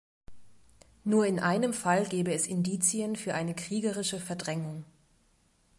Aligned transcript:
Nur 1.03 1.27
in 1.27 1.37
einem 1.39 1.73
Fall 1.73 2.07
gebe 2.09 2.33
es 2.33 2.47
Indizien 2.47 3.15
für 3.15 3.35
eine 3.35 3.53
kriegerische 3.53 4.19
Verdrängung. 4.19 4.83